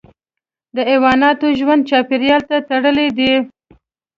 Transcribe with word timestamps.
د 0.75 0.77
حیواناتو 0.89 1.47
ژوند 1.59 1.87
چاپیریال 1.89 2.41
ته 2.49 2.57
تړلی 2.69 3.07
دی. 3.17 3.31